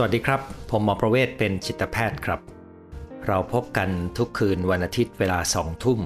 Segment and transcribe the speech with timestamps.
[0.00, 0.40] สวัสดีครับ
[0.70, 2.40] ผมหมอประเวศเป็นจิตแพทย์ครับ
[3.26, 6.00] เราพบกันทุกคืนวันอาทิตย์เวลาสองทุ่ม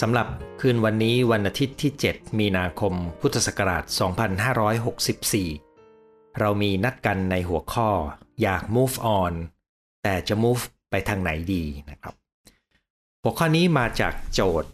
[0.00, 0.26] สำหรับ
[0.60, 3.84] คืนวันนี้วันอาทิตย์ที่ 7 มีนาคม พุทธศักราช
[5.50, 7.90] 2564 เรามีนัดกันในหัวข้อ
[8.42, 9.32] อยาก move on
[10.02, 12.14] แต่จะ move ไปทางไหนดีนะครับ
[13.22, 14.70] หัวข้อนี้มาจากโจทย์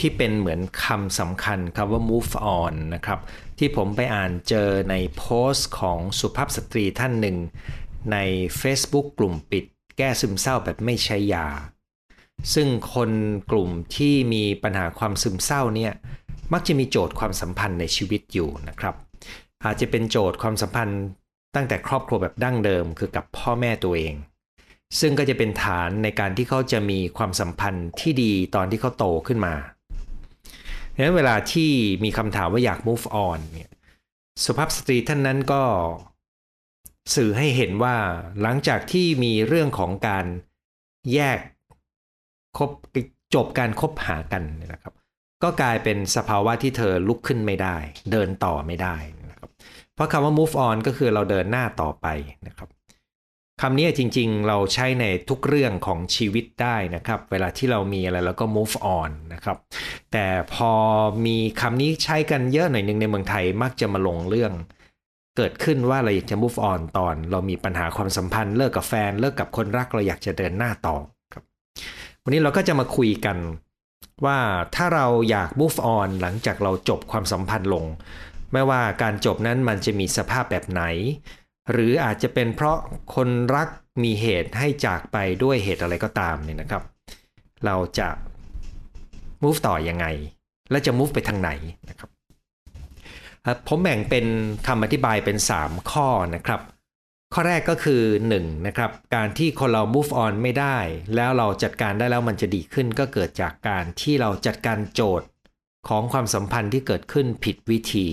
[0.00, 3.20] ที่เป็นเหมือนคำสำคัญคำว่า move on นะครับ
[3.58, 7.38] ที่ผมไปอ่านเจอในโพสต์ของสุภาพสตรีท่านหนึ่ง
[8.12, 8.16] ใน
[8.60, 9.64] Facebook กลุ่มปิด
[9.98, 11.46] แก้ซึมเศร้าแบบไม่ใช้ยา
[12.54, 13.10] ซึ่งคน
[13.50, 15.92] กลุ่มที่มีปัญหาความซึมเศร้าเนี่ย
[16.52, 18.94] มักจะมีโจทย์ความสัมพันธ์ในชีวิตอยู่นะครับ
[19.64, 21.02] อาจจะเป็นโจทย์ความสัมพันธ์
[21.54, 24.14] ตั้งแต่ครอบครัวแบบดั้งเดิม คือกับพ่อแม่ตัวเอง
[25.00, 29.54] ซึ่งก็จะเป็นฐานในการที่เขาจะมีความสัมพันธ์ที่ดีตอนที่เขาโตขึ้นมา
[30.94, 31.70] ดังนั้นเวลาที่
[32.04, 33.72] มีคำถามว่าอยาก move on เนี่ย
[34.44, 35.62] สุภาพสตรีท่านนั้นก็
[37.14, 37.96] สื่อให้เห็นว่า
[38.42, 40.26] หลังจากที่มีเรื่องของการ
[41.12, 41.38] แยก
[42.58, 42.70] คบ
[43.34, 44.42] จบการคบหากัน
[44.72, 44.94] นะครับ
[45.42, 47.76] ก็กลายเป็นสภาวะที่เธอลุกขึ้นไม่ได้
[48.12, 48.96] เดินต่อไม่ได้
[49.30, 49.50] นะครับ
[49.94, 52.06] เพราะคำว่า move on ก็คือเราเดินหน้าต่อไป
[52.46, 52.68] นะครับ
[53.60, 59.58] คำนี้จริงๆ เราใช้ในทุกเรื่องของชีวิตได้นะครับ เวลาที่เรามีอะไรเราก็ move on นะครับ
[60.12, 60.72] แต่พอ
[61.26, 64.52] มีคำนี้ใช้กันเยอะหน่อยหนึ่งในเมืองไทยมักจะมาลงเรื่อง
[65.36, 70.96] เกิดขึ้นว่าเราอยากจะ move on ตอน เรามีปัญหาความสัมพันธ์เลิกกับแฟน เลิกกับคนรักเราอยากจะเดินหน้าต่อ
[71.32, 71.44] ครับ
[72.22, 73.38] วันนี้เราก็จะมาคุยกัน
[74.24, 74.38] ว่า
[74.74, 77.84] ถ้าเราอยาก move on หลังจากเราจบความสัมพันธ์ลง
[78.52, 80.82] ไม่ว่าการจบนั้นมันจะมีสภาพแบบไหน
[81.72, 82.78] หรืออาจจะเป็นเพราะ
[83.14, 83.68] คนรัก
[84.02, 86.82] มีเหตุให้จากไปด้วยเหตุอะไรก็ตามเนี่ยนะครับ
[87.66, 88.08] เราจะ
[89.42, 90.06] move ต่อยังไง
[90.70, 91.50] และจะ move ไปทางไหน
[91.88, 92.09] นะครับ
[93.68, 94.26] ผมแบ่งเป็น
[94.66, 96.60] คำอธิบายเป็น 3 ข้อนะครับ
[97.34, 98.02] ข้อแรกก็คือ
[98.34, 100.78] 1นะครับการที่คนเรา move on ไม่ได้
[101.14, 105.26] แล้วเราจัดการได้แล้วมันจะดีขึ้นก็เกิดจากการที่เราจัดการโจทย์
[105.88, 108.08] ของความสัมพันธ์ที่เกิดขึ้นผิดวิธี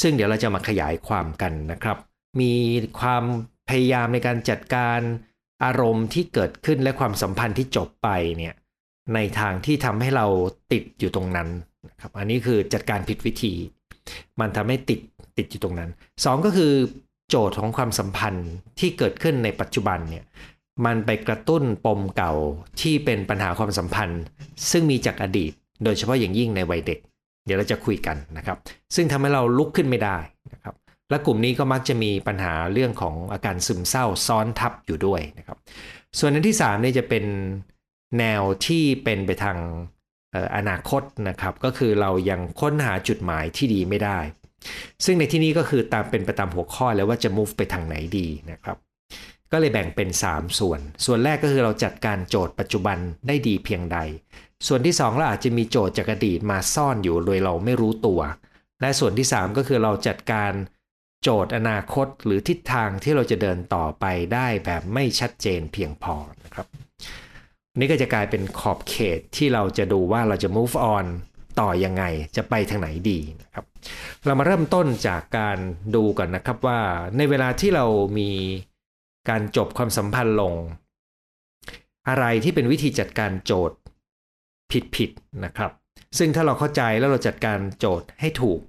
[0.00, 1.96] ซึ่งเดี๋ยวเราจะมาขยายความกันนะครับ
[2.40, 2.54] มี
[3.00, 3.24] ความ
[3.68, 5.00] พยายามในการจัดการ
[5.64, 8.08] อารมณ์ที่เกิดขึ้นและความสัมพันธ์ที่จบไป
[8.38, 8.54] เนี่ย
[9.14, 10.26] ในทางที่ทำให้เรา
[10.72, 11.48] ติดอยู่ตรงนั้น
[11.88, 13.54] นะครับอันนี้คือจัดการผิดวิธี
[14.40, 15.00] มันทำให้ติด
[15.36, 16.72] ติดอยู่ตรงนั้น 2 ก็คือ
[17.28, 18.48] โจทย์ของความสัมพันธ์
[18.78, 20.24] ที่เกิดขึ้นในปัจจุบันเนี่ย
[20.84, 22.32] มันไปกระตุ้นปมเก่า
[22.80, 24.22] ที่เป็นปัญหาความสัมพันธ์
[24.70, 25.52] ซึ่งมีจากอดีต
[25.84, 26.98] โดยเฉพาะอย่างยิ่งในวัยเด็ก
[27.46, 28.58] เดี๋ยวเราจะคุยกันนะครับ
[28.94, 30.18] ซึ่งทำให้เราลุกขึ้นไม่ได้
[30.52, 30.74] นะครับ
[31.10, 35.58] และกลุ่มนี้ก็มักจะมีปัญหาเรื่องของอาการซึมเศร้าซ้อนทับอยู่ด้วยนะครับ
[36.18, 37.24] ส่วนอันที่3เนี่ยจะเป็น
[38.18, 39.58] แนวที่เป็นไปทาง
[40.56, 44.18] อนาคตนะครับ ก็คือเรายังค้นหาจุดหมายที่ดีไม่ได้
[45.04, 48.76] ซึ่งในที่นี้ก็คือตามเป็นไปตามหัวข้อแล้วว่าจะ move ไปทางไหนดีนะครับ
[49.52, 53.98] ก็เลยแบ่งเป็น 3 ส่วน ส่วนแรกก็คือเราจัดการโจทย์ปัจจุบันได้ดีเพียงใด
[54.66, 58.20] ส่วนที่ 2 เราอาจจะมีโจทย์จากอดีตมาซ่อนอยู่โดยเราไม่รู้ตัว
[58.80, 60.52] และส่วนที่ 3 ก็คือเราจัดการ
[61.22, 64.04] โจทย์อนาคตหรือทิศทางที่เราจะเดินต่อไป
[64.34, 66.14] ได้แบบไม่ชัดเจนเพียงพอ
[66.44, 66.66] นะครับ
[67.78, 71.06] นี่ก็จะกลายเป็นขอบเขตที่เราจะดูว่าเราจะ move on
[71.60, 72.04] ต่อยังไง
[72.36, 73.64] จะไปทางไหนดีนะครับ
[74.26, 75.58] เรามาเริ่มต้นจากการ
[75.94, 76.80] ดูก่อนนะครับว่า
[77.16, 77.86] ในเวลาที่เรา
[78.18, 78.30] มี
[79.28, 80.54] การจบความสัมพันธ์ลง
[82.08, 83.76] อะไรที่เป็นวิธีจัดการโจทย์
[84.94, 85.70] ผิดๆนะครับ
[86.18, 88.60] ซึ่งถ้าเราเข้าใจแล้วเราจัดการโจทย์ให้ถูก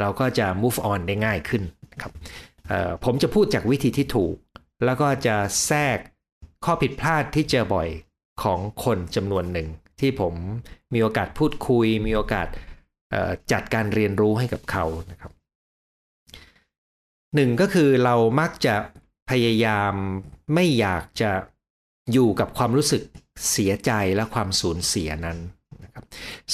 [0.00, 2.12] เราก็จะ move on ได้ง่ายขึ้นนะครับ
[3.04, 4.36] ผมจะพูดจากวิธีที่ถูก
[4.84, 5.36] แล้วก็จะ
[5.66, 5.98] แทรก
[6.64, 7.88] ข้อผิดพลาดที่เจอบ่อย
[8.42, 9.68] ของคนจำนวนหนึ่ง
[10.00, 10.34] ที่ผม
[10.94, 12.48] มีโอกาสพูดคุย มีโอกาส
[13.52, 15.32] จัดการเรียนรู้ให้กับเขานะครับ
[17.34, 18.74] หนึ่งก็คือเรามักจะ
[19.30, 19.92] พยายาม
[20.54, 21.30] ไม่อยากจะ
[22.12, 23.02] อยู่กับความรู้สึก
[23.50, 25.38] เสียใจและความสูญเสียนั้น
[25.84, 26.04] นะครับ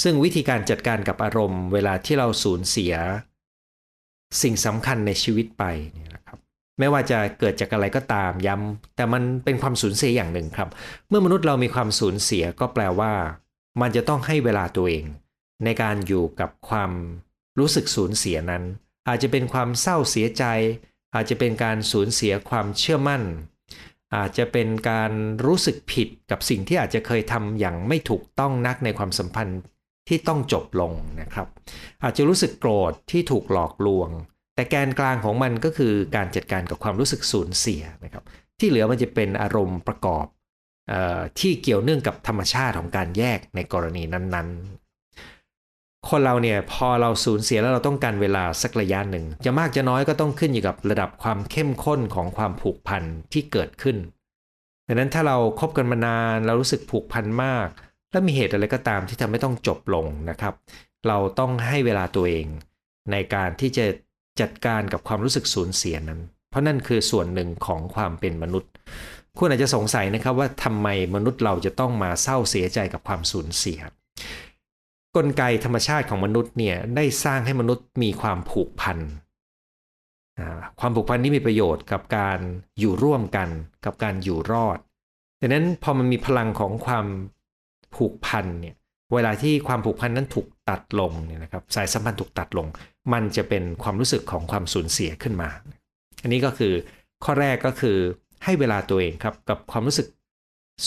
[0.01, 2.93] ซึ่งวิธีการจัดการกับอารมณ์ เวลาที่เราสูญเสีย
[4.41, 5.63] สิ่งสำคัญในชีวิตไป
[5.93, 10.69] เไม่ว่าจะเกิดจากอะไรก็ตามย้ำแต่มันเป็นความสูญเสียอย่างหนึ่งครับ
[11.09, 13.13] เมื่อมนุษย์เรามีความสูญเสียก็แปลว่า
[13.81, 15.05] มันจะต้องให้เวลาตัวเอง
[15.63, 16.91] ในการอยู่กับความ
[17.59, 18.63] รู้สึกสูญเสียนั้น
[19.07, 20.43] อาจจะเป็นความเศร้าเสียใจ
[21.15, 23.23] อาจจะเป็นการสูญเสียความเชื่อมั่น
[24.15, 25.11] อาจจะเป็นการ
[25.45, 29.59] รู้สึกผิดกับสิ่งที่อาจจะเคยทำอย่างไม่ถูกต้องนักในความสัมพันธ์
[30.07, 31.47] ที่ต้องจบลงนะครับ
[32.03, 34.09] อาจจะรู้สึกโกรธที่ถูกหลอกลวง
[34.61, 38.23] แต่แกนกลางของมันก็คือการจัดการกับความรู้สึกสูญเสียนะครับ
[38.59, 40.25] ที่เหลือมันจะเป็นอารมณ์ประกอบ
[40.91, 40.93] อ
[41.39, 53.03] ที่เกี่ยวเนื่องกับธรรมชาติของการแยกในกรณีนั้นๆ คนเราเนี่ยพอเราสูญเสียแล้วเราต้องการเวลาสักระยะหนึ่ง จะมากจะน้อยก็ต้องขึ้นอยู่กับระดับความเข้มข้นของความผูกพัน
[53.33, 53.97] ที่เกิดขึ้น
[54.87, 57.67] ดังนั้นถ้าเราครบกันมานานเรารู้สึกผูกพันมาก
[58.11, 60.53] แล้วมีเหตุอะไรก็ตามที่ทำให้ต้องจบลงนะครับ
[61.07, 62.47] เราต้องให้เวลาตัวเอง
[63.11, 63.85] ในการที่จะ
[64.41, 68.71] จัดการกับความรู้สึกสูญเสียนั้น เพราะนั่นคือส่วนหนึ่งของความเป็นมนุษย์
[69.37, 73.79] คุณอาจจะสงสัยนะครับว่าทำไมมนุษย์เราจะต้องมาเศร้าเสียใจกับความสูญเสีย
[75.15, 78.97] กลไกธรรมชาติของมนุษย์เนี่ยได้สร้างให้มนุษย์มีความผูกพัน
[80.79, 82.39] ความผูกพันนี้มีประโยชน์กับการ
[82.79, 83.49] อยู่ร่วมกัน
[83.85, 84.77] กับการอยู่รอด
[85.41, 87.05] ดังนั้นพอมันมีพลังของความ
[87.95, 88.75] ผูกพันเนี่ย
[89.13, 92.67] เวลาที่ความผูกพันนั้นถูกตัดลงเนี่ยนะครับสายสัมพันธ์ถูกตัดลง
[93.13, 95.49] มันจะเป็นความรู้สึกของความสูญเสียขึ้นมา
[96.21, 96.73] อันนี้ก็คือ
[97.23, 97.97] ข้อแรกก็คือ
[98.43, 100.07] ให้เวลาตัวเองครับกับความรู้สึก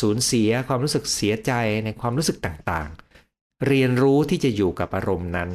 [0.00, 1.52] สูญเสีย ความรู้สึกเสียใจ
[1.84, 5.50] ในความรู้สึกต่างๆ เรียนรู้ที่จะอยู่กับอารมณ์นั้น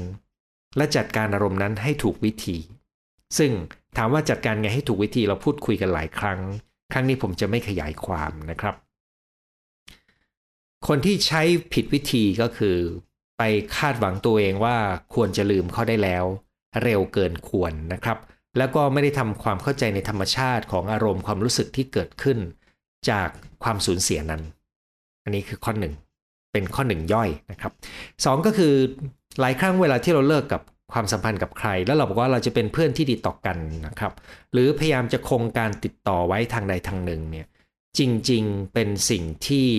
[0.78, 2.58] และจัดการอารมณ์นั้นให้ถูกวิธี
[3.38, 3.52] ซึ่ง
[3.98, 6.40] ถามว่าจัดการไงให้ถูกวิธีเราพูดคุยกันหลายครั้ง
[6.92, 8.76] ครั้งนี้ผมจะไม่ขยายความนะครับ
[10.88, 11.42] คนที่ใช้
[11.74, 12.78] ผิดวิธีก็คือ
[13.38, 13.42] ไป
[13.78, 14.76] คาดหวังตัวเองว่า
[15.14, 16.26] ควรจะลืมเขาได้แล้ว
[16.84, 18.18] เร็วเกินควรนะครับ
[18.58, 22.38] แล้วก็ไม่ได้ทำความเข้าใจในธรรมชาติของอารมณ์ความรู้สึกที่เกิดขึ้น
[23.10, 23.30] จาก
[23.64, 24.42] ความสูญเสียนั้น
[25.24, 25.94] อันนี้คือข้อหนึ่ง
[26.52, 27.72] เป็นข้อหนึ่งย่อยนะครับ
[28.26, 28.74] สองก็คือ
[29.40, 30.62] หลายครั้งเวลาที่เราเลิกกับ
[30.94, 33.58] ความสัมพันธ์กับใคร แล้วเราบอกว่าเราจะเป็นเพื่อนที่ดีต่อกัน
[33.88, 34.14] นะครับ
[34.54, 37.48] หรือพยายามจะคงการติดต่อไว้ทางใดทางหนึ่งเนี่ย
[38.00, 38.02] จ
[38.32, 39.70] ริงๆเป็นสิ่งที่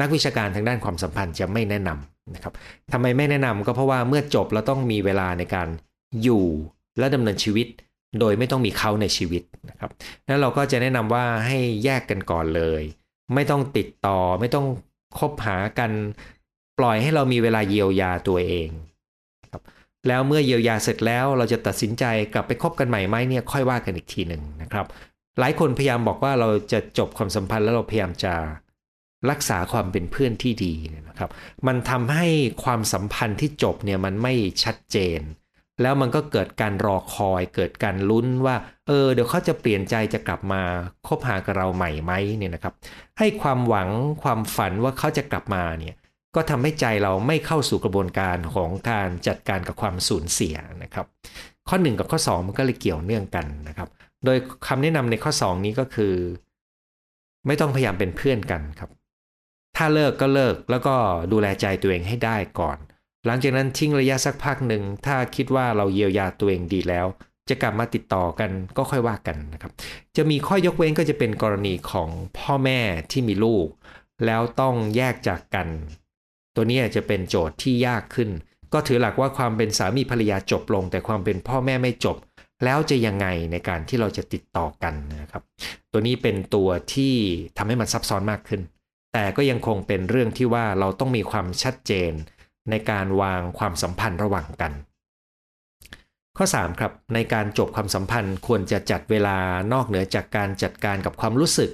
[0.00, 2.52] นักวิชาการทางด้านความสัมพันธ์จะไม่แนะนำ นะครับ
[2.92, 5.68] ทำไมไม่แนะนำก็เพราะว่าเมื่อจบเราต้องมีเวลาในการ
[6.22, 6.44] อยู่
[6.98, 7.66] และดำเนินชีวิต
[8.20, 9.90] โดยไม่ต้องมีเขาในชีวิตนะครับ
[10.26, 12.82] แล้วเราก็จะแนะนำว่าให้แยกกันก่อนเลย
[13.34, 14.66] ไม่ต้องติดต่อไม่ต้อง
[15.18, 15.90] คบหากัน
[16.78, 18.68] ปล่อยให้เรามีเวลาเยียวยาตัวเอง
[19.50, 19.62] ครับ
[20.08, 24.86] แล้วเมื่อเยียวยาเสร็จแล้วเราจะตัดสินใจกลับไปคบกันใหม่ไหมเนี่ยค่อยว่ากันอีกทีหนึ่งนะครับ
[25.38, 28.34] หลายคนพยายามบอกว่าเราจะจบความสัมพันธ์แล้วเราพยายามจะ
[29.30, 30.74] รักษาความเป็นเพื่อนที่ดี
[31.08, 31.30] นะครับ
[31.66, 32.26] มันทำให้
[32.64, 34.34] ความสัมพันธ์ที่จบเนี่ยมันไม่
[34.64, 35.20] ชัดเจน
[35.82, 38.56] แล้วมันก็เกิดการรอคอย เกิดการลุ้นว่า
[38.86, 40.62] เออ เดี๋ยวเขาจะเปลี่ยนใจจะกลับมา
[41.06, 42.74] คบหากับเราใหม่ไหมเนี่ยนะครับ
[43.18, 43.88] ให้ความหวัง
[44.22, 45.94] ความฝันว่าเขาจะกลับมาเนี่ย
[46.34, 51.06] ก็ทำให้ใจเราไม่เข้าสู่กระบวนการของการจัดการกับความสูญเสียนะครับ
[51.68, 53.88] ข้อ 1 กับข้อ 2 มันก็เลยเกี่ยวเนื่องกันนะครับ
[54.24, 56.14] โดยคำแนะนำในข้อ 2 นี้ก็คือ
[57.46, 58.90] ไม่ต้องพยายามเป็นเพื่อนกันครับ
[59.82, 60.94] ถ้าเลิกก็เลิกแล้วก็
[61.32, 62.78] ดูแลใจตัวเองให้ได้ก่อน
[63.26, 67.06] หลังจากนั้นทิ้งระยะสักพักหนึ่ง ถ้าคิดว่าเราเยียวยาตัวเองดีแล้ว
[67.48, 69.72] จะกลับมาติดต่อกันก็ค่อยว่ากันนะครับ
[70.16, 72.80] จะมีข้อยกเว้นก็จะเป็นกรณีของพ่อแม่
[73.10, 73.66] ที่มีลูก
[74.26, 75.68] แล้วต้องแยกจากกัน
[76.54, 78.30] ตัวนี้จะเป็นโจทย์ที่ยากขึ้น
[78.72, 82.16] ก็ถือหลักว่าความเป็นสามีภรรยาจบลง แต่ความเป็นพ่อแม่ไม่จบ
[82.64, 85.42] แล้วจะยังไงในการที่เราจะติดต่อกันนะครับ
[85.92, 87.14] ตัวนี้เป็นตัวที่
[87.56, 88.62] ทำให้มันซับซ้อนมากขึ้น
[89.12, 92.12] แต่ก็ยังคงเป็นเรื่องที่ว่าเราต้องมีความชัดเจน
[92.70, 94.72] ในการวางความสัมพันธ์ระหว่างกัน
[96.36, 99.38] ข้อ3ครับในการจบความสัมพันธ์ควรจะจัดเวลา
[99.72, 101.70] นอกเหนือจากการจัดการกับความรู้สึก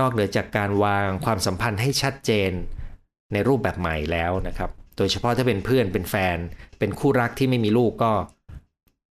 [0.00, 2.50] นอกเหนือจากการวางความสัมพันธ์ให้ชัดเจน
[3.32, 6.38] ในรูปแบบใหม่แล้วนะครับ โดยเฉพาะถ้าเป็นเพื่อนเป็นแฟน
[6.78, 8.12] เป็นคู่รักที่ไม่มีลูกก็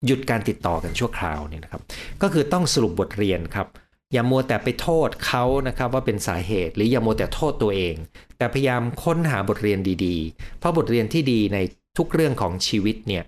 [0.07, 1.83] หยุดการติดต่อกันชั่วคราวเนี่ยนะครับ
[2.23, 3.67] ก็คือต้องสรุปบทเรียนครับ
[4.13, 7.95] อย่ามัวแต่ไปโทษเขานะครับว่าเป็นสาเหตุ หรืออย่ามัวแต่โทษตัวเอง
[8.39, 11.59] แต่พยายามค้นหาบทเรียนดีๆ เพราะบทเรียนที่ดีใน
[11.99, 13.25] ทุกเรื่องของชีวิตเนี่ย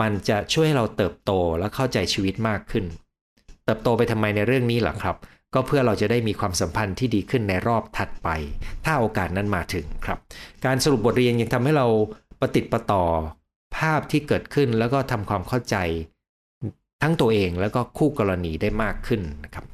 [0.00, 2.84] มันจะช่วยให้เราเติบโตและเข้าใจชีวิตมากขึ้น
[3.64, 5.16] เติบโตไปทำไมในเรื่องนี้หรอครับ
[5.54, 8.28] ก็เพื่อเราจะได้มีความสัมพันธ์ที่ดีขึ้นในรอบถัดไป
[8.84, 10.18] ถ้าโอกาสนั้นมาถึงครับ
[10.64, 11.86] การสรุปบทเรียนยังทำให้เรา
[12.40, 13.04] ปฏิติดประต่อ
[13.76, 15.76] ภาพที่เกิดขึ้นแล้วก็ทำความเข้าใจ
[17.02, 19.64] ทั้งตัวเองแล้วก็คู่กรณีได้มากขึ้นนะครับ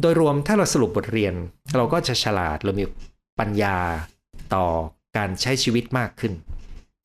[0.00, 1.34] โดยรวมถ้าเราสรุปบทเรียน
[1.76, 2.84] เราก็จะฉลาดเรามี
[3.38, 3.76] ปัญญา
[4.54, 4.66] ต่อ
[5.16, 6.32] การใช้ชีวิตมากขึ้น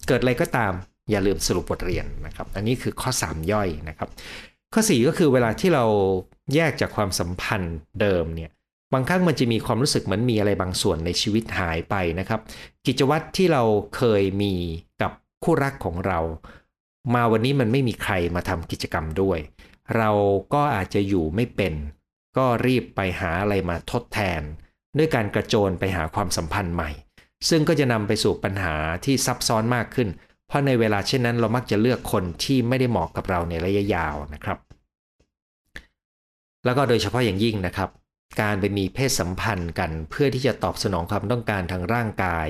[0.07, 0.74] เกิดอะไรก็ตาม
[1.10, 4.10] อย่าลืมสรุปบทเรียนนะครับ อันนี้คือข้อ 3 ย่อยนะครับ
[4.74, 5.86] ข้อ 4 ก็คือเวลาที่เรา
[6.53, 8.51] แยกจากความสัมพันธ์เดิมเนี่ย
[8.93, 12.41] บางครั้งมันจะมีความรู้สึกเหมือนมีอะไรบางส่วนในชีวิตหายไปนะครับ
[12.86, 13.63] กิจวัตรที่เรา
[13.95, 14.53] เคยมี
[15.01, 15.12] กับ
[15.43, 16.19] คู่รักของเรา
[17.15, 19.39] มาวันนี้มันไม่มีใครมาทำกิจกรรมด้วย
[19.98, 20.10] เรา
[20.53, 21.74] ก็อาจจะอยู่ไม่เป็น
[22.38, 24.41] ก็รีบไปหาอะไรมาทดแทน
[24.97, 26.91] ด้วยการกระโจนไปหาความสัมพันธ์ใหม่
[27.50, 30.09] ซึ่งก็จะนำไปสู่ปัญหาที่ซับซ้อนมากขึ้น
[30.47, 34.57] เพราะในเวลาเช่นนั้นเรามักจะเลือกคนที่ไม่ได้เหมาะกับเราในระยะยาวนะครับ
[36.65, 37.89] แล้วก็โดยเฉพาะอย่างยิ่งนะครับ
[38.41, 42.47] การไปมีเพศสัมพันธ์กันเพื่อที่จะตอบสนองความต้องการทางร่างกาย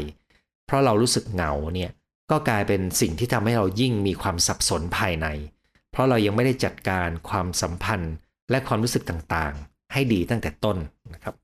[0.66, 1.92] เพราะเรารู้สึกเหงาเนี่ย
[2.32, 5.28] ก็กลายเป็นสิ่งที่ทำให้เรายิ่งมีความสับสนภายใน
[5.92, 8.14] เพราะเรายังไม่ได้จัดการความสัมพันธ์
[8.50, 10.78] และความรู้สึกต่างๆ ให้ดีตั้งแต่ต้น
[11.14, 11.36] นะครับ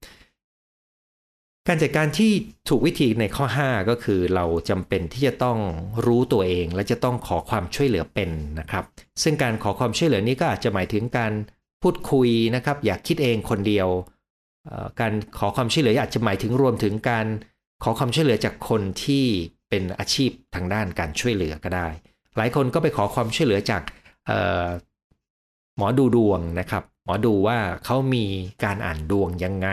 [1.68, 2.32] การจัดการที่
[2.70, 5.58] ถูกวิธีในข้อ 5 ก็คือเราจำเป็นที่จะต้อง
[6.06, 8.84] รู้ตัวเอง และจะต้องขอความช่วยเหลือเป็นนะครับ
[9.24, 11.34] ซึ่งการขอความช่วยเหลือนี้ก็อาจจะหมายถึงการ
[11.82, 13.88] พูดคุยนะครับ อยากคิดเองคนเดียว
[15.00, 17.28] การขอความช่วยเหลืออาจจะหมายถึงรวมถึงการ
[17.84, 19.26] ขอความช่วยเหลือจากคนที่
[19.70, 21.88] เป็นอาชีพทางด้านการช่วยเหลือก็ได้
[22.38, 23.82] หลายคนก็ไปขอความช่วยเหลือจาก
[25.78, 28.26] หมอดูดวงนะครับ มอดูว่าเขามี
[28.64, 29.70] การอ่านดวงยังไง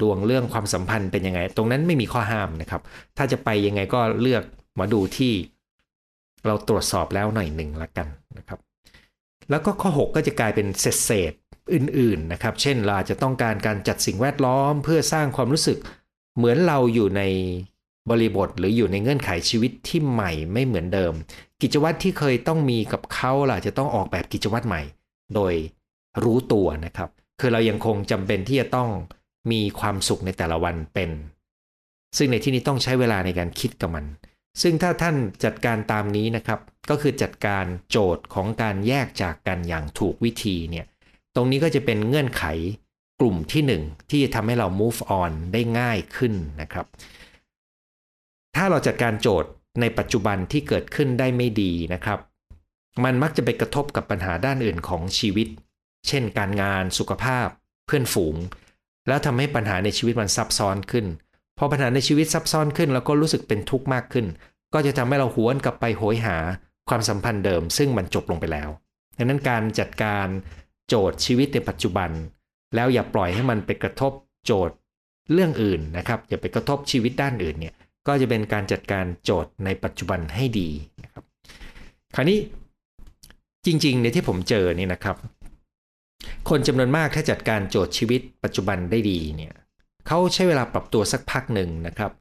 [0.00, 2.82] ดวงเรื่องความสัมพันธ์เป็นยังไง ตรงนั้นไม่มีข้อห้ามนะครับ
[3.16, 4.42] ถ้าจะไปยังไงก็เลือก
[4.74, 5.32] หมอดูที่
[6.46, 8.08] เราตรวจสอบแล้วหน่อยหนึ่งละกัน
[8.38, 8.58] นะครับ
[9.50, 11.32] แล้วก็ข้อ 6 ก็จะกลายเป็นเศษเศษ
[11.74, 15.78] อื่นๆนะครับ เช่นเราจะต้องการการจัดสิ่งแวดล้อม เพื่อสร้างความรู้สึก
[16.36, 17.22] เหมือนเราอยู่ใน
[18.10, 21.12] บริบทหรืออยู่ในเงื่อนไขชีวิตที่ใหม่ไม่เหมือนเดิม
[21.62, 24.82] กิจวัตรที่เคยต้องมีกับเขาล่ะจะต้องออกแบบกิจวัตรใหม่
[25.34, 25.54] โดย
[26.22, 28.90] รู้ตัวนะครับ คือเรายังคงจำเป็นที่จะต้อง
[29.52, 31.10] มีความสุขในแต่ละวันเป็น
[32.16, 34.06] ซึ่งในที่นี้ต้องใช้เวลาในการคิดกับมัน
[34.62, 40.86] ซึ่งถ้าท่านจัดการตามนี้นะครับ ก็คือจัดการโจทย์ของการแยกจากกันอย่างถูกวิธีเนี่ย
[41.34, 42.44] ตรงนี้ก็จะเป็นเงื่อนไข
[43.20, 46.86] กลุ่มที่ 1 ที่จะทำให้เรา move on ได้ง่ายขึ้นนะครับ
[48.56, 49.50] ถ้าเราจัดการโจทย์
[49.80, 52.18] ในปัจจุบันที่เกิดขึ้นได้ไม่ดีนะครับ
[53.04, 55.48] มันมักจะไปกระทบกับปัญหาด้านอื่นของชีวิต
[56.08, 57.48] เช่น การงานสุขภาพ
[57.86, 58.36] เพื่อนฝูง
[59.08, 61.06] แล้วทำให้ปัญหาในชีวิตมันซับซ้อนขึ้น
[61.58, 64.26] พอปัญหาในชีวิตซับซ้อนขึ้น แล้วก็รู้สึกเป็นทุกข์มากขึ้น
[64.74, 66.36] ก็จะทำให้เราหวนกลับไปโหยหา
[66.88, 68.68] ความสัมพันธ์เดิม ซึ่งมันจบลงไปแล้ว
[69.16, 70.28] ดังนั้นการจัดการ
[70.88, 72.10] โจทย์ชีวิตในปัจจุบัน
[72.74, 74.12] แล้วอย่าปล่อยให้มันไปกระทบ
[74.46, 74.74] โจทย์
[75.32, 77.74] เรื่องอื่นนะครับ อย่าไปกระทบชีวิตด้านอื่นเนี่ย
[78.06, 80.68] ก็จะเป็นการจัดการโจทย์ในปัจจุบันให้ดี
[81.04, 81.24] นะครับ
[82.14, 82.38] คราวนี้
[83.66, 85.16] จริงๆในที่ผมเจอนี่นะครับ
[86.48, 89.54] คนจำนวนมากถ้าจัดการโจทย์ชีวิตปัจจุบันได้ดีเนี่ย
[90.06, 92.12] เขาใช้เวลาปรับตัวสักพักหนึ่งนะครับ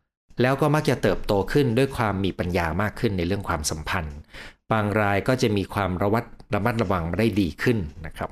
[0.42, 4.18] แล้วก็มักจะเติบโตขึ้นด้วยความมีปัญญามากขึ้นในเรื่องความสัมพันธ์
[4.72, 8.30] บางรายก็จะมีความระวัดระมัดระวังได้ดีขึ้นนะครับ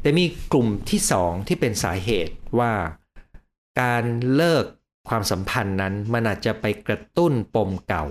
[0.00, 2.72] แต่มีกลุ่มที่สองที่เป็นสาเหตุว่า
[3.80, 4.64] การเลิก
[5.08, 8.04] ความสัมพันธ์นั้นมันอาจจะไปกระตุ้นปมเก่า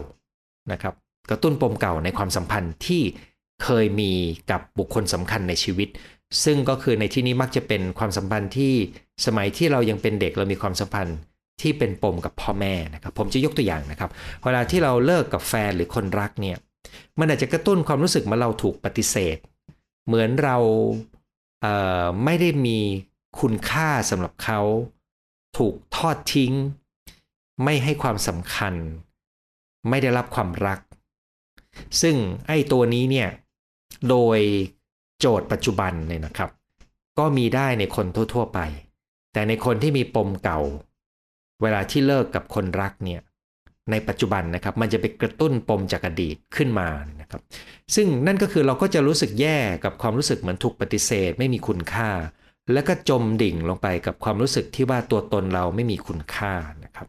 [0.72, 0.94] นะครับ
[1.30, 3.04] กระตุ้นปมเก่าในความสัมพันธ์ที่
[3.64, 4.12] เคยมี
[4.52, 5.88] กับบุคคลสำคัญในชีวิต
[6.44, 8.74] ซึ่งก็คือในที่นี้มักจะเป็นความสัมพันธ์ที่
[9.25, 11.18] สมัยที่เรายังเป็นเด็กเรามีความสัมพันธ์
[11.62, 14.10] ที่เป็นปมกับพ่อแม่นะครับ ผมจะยกตัวอย่างนะครับ
[14.44, 16.58] เวลาที่เราเลิกกับแฟนหรือคนรักเนี่ย
[17.20, 19.38] มันอาจจะกระตุ้นความรู้สึกมาเราถูกปฏิเสธ
[20.06, 20.58] เหมือนเรา
[22.24, 22.80] ไม่ได้มี
[23.39, 24.60] คุณค่าสำหรับเขา
[25.58, 26.54] ถูกทอดทิ้ง
[27.63, 28.74] ไม่ให้ความสำคัญ
[29.89, 30.80] ไม่ได้รับความรัก
[32.01, 32.15] ซึ่ง
[32.48, 33.30] ไอ้ตัวนี้เนี่ย
[34.10, 34.39] โดย
[35.27, 36.50] โจทย์ปัจจุบันเนี่ยนะครับ
[37.20, 38.60] ก็มีได้ในคนทั่ว ๆ ไป
[39.34, 40.60] แต่ในคนที่มีปมเก่า
[41.62, 43.22] เวลาที่เลิกกับคนรักเนี่ย
[43.91, 46.89] ในปัจจุบันนะครับ มันจะไปกระตุ้นปมจากอดีตขึ้นมา
[47.22, 47.41] นะครับ
[47.96, 52.10] ซึ่งนั่นก็คือเราก็จะรู้สึกแย่กับความรู้สึกเหมือนถูกปฏิเสธ ไม่มีคุณค่า
[52.74, 56.53] แล้วก็จมดิ่งลงไปกับความรู้สึกที่ว่าตัวตนเราไม่มีคุณค่า
[56.84, 57.08] นะครับ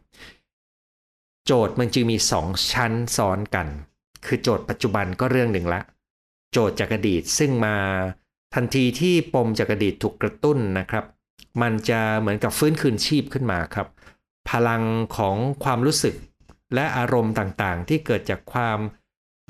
[1.45, 3.67] โจทย์มันจึงมี 2 ชั้นซ้อนกัน
[4.25, 5.81] คือโจทย์ปัจจุบันก็เรื่องหนึ่งละ
[6.51, 7.75] โจทย์จากอดีตซึ่งมา
[8.55, 11.05] ทันทีที่ปมจากอดีตถูกกระตุ้นนะครับ
[11.61, 13.87] มันจะเหมือนกับฟื้นคืนชีพขึ้นมาครับ
[14.49, 14.83] พลัง
[15.17, 16.15] ของความรู้สึก
[16.75, 18.79] และอารมณ์ต่างๆ ที่เกิดจากความ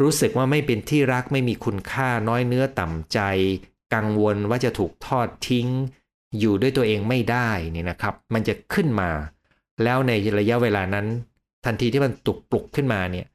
[0.02, 3.20] รู้สึกว่าไม่เป็นที่รักไม่มีคุณค่าน้อยเนื้อต่ำใจ
[3.94, 5.68] กังวลว่าจะถูกทอดทิ้ง
[6.40, 9.10] อยู่ด้วยตัวเองไม่ได้นี่นะครับ มันจะขึ้นมา
[9.84, 11.06] แล้วในระยะเวลานั้น
[11.66, 13.26] ทันทีที่มันตุกปลุกขึ้นมาเนี่ย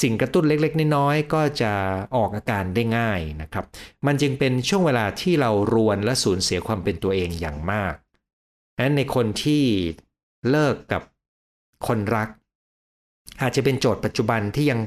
[0.00, 1.72] สิ่งกระตุ้นเล็กๆ น้อยๆก็จะ
[2.16, 3.64] ออกอาการได้ง่ายนะครับ
[4.06, 7.94] มันจึงเป็นช่วงเวลาที่เรารวนและสูญเสียความเป็นตัวเองอย่างมาก
[8.74, 9.62] ดังนั้นในคนที่
[10.50, 11.02] เลิกกับ
[11.86, 12.28] คนรัก
[13.42, 14.80] อาจจะเป็นโจทย์ปัจจุบันที่ยัง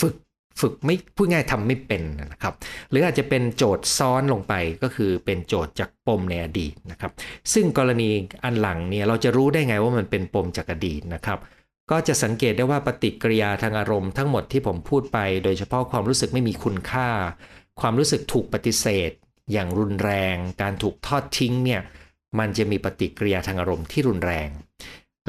[0.00, 0.14] ฝึก
[0.60, 2.54] ฝึกไม่พูดง่ายทำไม่เป็นนะครับ
[2.90, 7.12] หรืออาจจะเป็นโจทย์ซ้อนลงไปก็คือเป็นโจทย์จากปมในอดีตนะครับ
[7.52, 8.10] ซึ่งกรณี
[8.44, 11.38] อันหลังเนี่ยเราจะรู้ได้ไงว่ามันเป็นปมจากอดีตนะครับ
[11.90, 17.08] ก็จะสังเกตได้ว่าปฏิกิริยาทางอารมณ์ทั้งหมดที่ผมพูดไป โดยเฉพาะความรู้สึกไม่มีคุณค่า
[17.80, 19.10] ความรู้สึกถูกปฏิเสธ
[19.52, 21.80] อย่างรุนแรง การถูกทอดทิ้งเนี่ย
[22.38, 24.48] มันจะมีปฏิกิริยาทางอารมณ์ที่รุนแรง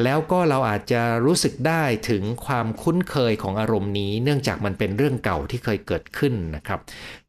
[0.03, 6.79] แล้วก็เราอาจจะรู้สึกได้ถึงความคุ้นเคยของอารมณ์นี้ เนื่องจากมันเป็นเรื่องเก่าที่เคยเกิดขึ้นนะครับ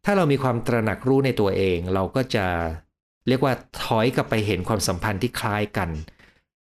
[0.05, 2.47] ถ้าเรามีความตระหนักรู้ในตัวเอง เราก็จะ
[3.29, 5.91] เรียกว่าถอยกลับไปเห็นความสัมพันธ์ที่คล้ายกัน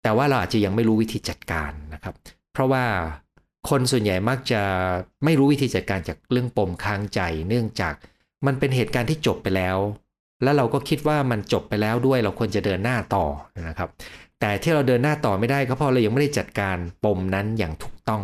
[0.03, 2.15] แต่ว่าเราอาจจะยังไม่รู้วิธีจัดการนะครับ
[2.57, 2.85] เพราะว่า
[3.69, 4.61] คนส่วนใหญ่มักจะ
[5.23, 7.93] ไม่รู้วิธีจัดการจากเรื่องปมค้างใจ เนื่องจาก
[8.45, 9.77] มันเป็นเหตุการณ์ที่จบไปแล้ว
[10.43, 13.25] แล้วเราก็คิดว่ามันจบไปแล้วด้วยเราควรจะเดินหน้าต่อ
[13.69, 13.89] นะครับ
[14.39, 18.21] แต่ที่เราเดินหน้าต่อไม่ได้ก็เพราะเรายังไม่ได้จัดการปมนั้นอย่างถูกต้อง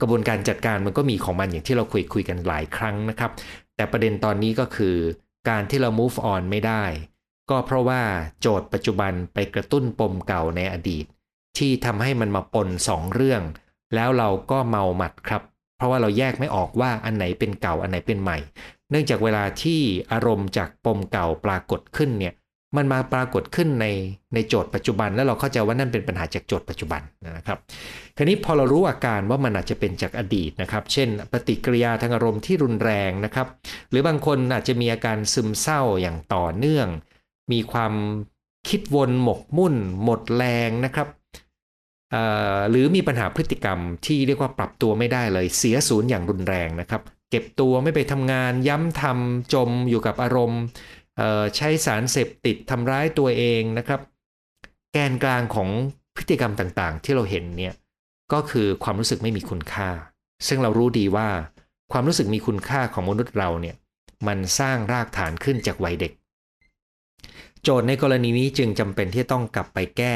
[0.00, 3.30] กระบวนการจัดการมันก็มีของมันอย่างที่เราคุยคุยกันหลายครั้งนะครับ
[3.76, 4.96] แต่ประเด็นตอนนี้ก็คือ
[5.48, 6.84] การที่เรา move on ไม่ได้
[7.50, 8.00] ก็เพราะว่า
[8.40, 11.04] โจทย์ปัจจุบันไปกระตุ้นปมเก่าในอดีต
[11.58, 13.42] ที่ทำให้มันมาปนสองเรื่อง
[13.94, 15.42] แล้วเราก็เมาหมัดครับ
[15.76, 18.38] เพราะว่าเราแยกไม่ออกว่าอันไหนเป็นเก่าอันไหนเป็นใหม่
[18.90, 19.80] เนื่องจากเวลาที่
[20.12, 22.34] อารมณ์จากปมเก่าปรากฏขึ้นเนี่ย
[22.76, 23.86] มันมาปรากฏขึ้นใน
[24.34, 27.02] ในโจทย์ปัจจุบัน แล้วเราเข้าใจว่านั่นเป็นปัญหาจากโจทย์ปัจจุบัน
[27.38, 27.58] นะครับ
[28.16, 33.46] คราวนี้พอเรารู้อาการว่ามันอาจจะเป็นจากอดีตนะครับ เช่น ปฏิกิริยาทางอารมณ์ที่รุนแรงนะครับ
[33.90, 36.88] หรือบางคนอาจจะมีอาการซึมเศร้าอย่างต่อเนื่อง
[37.52, 37.92] มีความ
[38.68, 41.08] คิดวนหมกมุ่น หมดแรงนะครับ
[42.70, 50.62] หรือมีปัญหาพฤติกรรมที่เรียกว่าปรับตัวไม่ได้เลยเสียศูนย์อย่างรุนแรงนะครับ เก็บตัวไม่ไปทำงานย้ำทำจมอยู่กับอารมณ์
[51.56, 54.00] ใช้สารเสพติดทำร้ายตัวเองนะครับ
[54.92, 55.68] แกนกลางของ
[56.16, 57.74] พฤติกรรมต่างๆ ที่เราเห็นเนี่ย
[58.32, 59.88] ก็คือความรู้สึกไม่มีคุณค่า
[60.48, 61.28] ซึ่งเรารู้ดีว่า
[61.92, 63.76] ความรู้สึกมีคุณค่าของมนุษย์เราเนี่ย
[64.26, 66.12] มันสร้างรากฐานขึ้นจากวัยเด็ก
[67.62, 70.14] โจทย์ในกรณีนี้จึงจำเป็นที่ต้องกลับไปแก้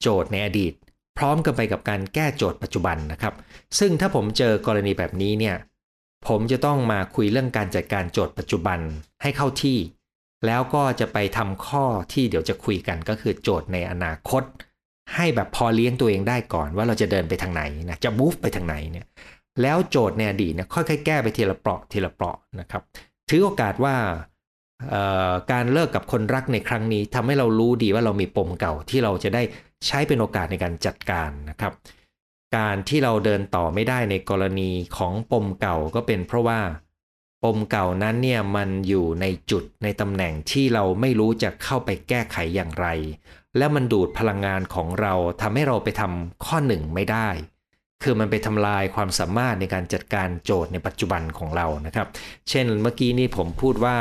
[0.00, 0.72] โจทย์ในอดีต
[1.18, 3.34] พร้อมกันไปกับการแก้โจทย์ปัจจุบันนะครับ
[3.78, 5.56] ซึ่งถ้าผมเจอกรณีแบบนี้เนี่ย
[6.28, 8.78] ผมจะต้องมาคุยเรื่องการจัดการโจทย์ปัจจุบัน
[9.22, 9.78] ให้เข้าที่
[10.46, 14.42] แล้วก็จะไปทำข้อที่เดี๋ยวจะคุยกันก็คือโจทย์ในอนาคต
[15.14, 19.06] ให้แบบพอเลี้ยงตัวเองได้ก่อนว่าเราจะเดินไปทางไหนนะจะ move ไปทางไหนเนี่ย
[19.62, 22.82] แล้วโจทย์ในอดีตเนี่ยค่อยๆแก้ไปทีละเปราะทีละเปราะนะครับ
[23.28, 23.96] ถือโอกาสว่า
[25.52, 29.42] การเลิกกับคนรักในครั้งนี้ทำให้เรารู้ดีว่าเรามีปมเก่าที่เราจะได้
[29.86, 31.72] ใช้เป็นโอกาสในการจัดการนะครับ
[32.56, 36.60] การที่เราเดินต่อไม่ได้ในกรณีของปมเก่าก็เป็นเพราะว่า
[37.44, 42.86] ปมเก่านั้นเนี่ยมันอยู่ในจุดในตำแหน่งที่เราไม่รู้จะเข้าไปแก้ไขอย่างไร
[43.58, 47.28] แล้วมันดูดพลังงานของเราทำให้เราไปทำข้อหนึ่งไม่ได้
[48.02, 52.06] คือมันไปทำลายความสามารถในการจัดการโจทย์ในปัจจุบันของเรานะครับ
[52.48, 53.96] เช่นเมื่อกี้นี้ผมพูดว่า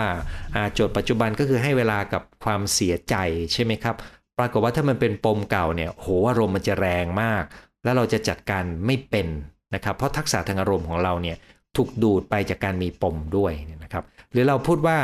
[0.74, 3.16] โจทย์ปัจจุบันก็คือให้เวลากับความเสียใจ
[3.54, 3.96] ใช่ไหมครับ
[4.42, 7.44] รากฏว่าถ้ามันเป็นปมเก่าเนี่ยโหอารมณ์มันจะแรงมาก
[7.84, 9.28] แล้วเราจะจัดการไม่เป็น
[9.76, 11.38] นะครับ เพราะทักษะทางอารมณ์ของเราเนี่ย
[11.78, 13.52] ถูกดูดไปจากการมีปมด้วย
[13.84, 14.98] นะครับ หรือเราพูดว่า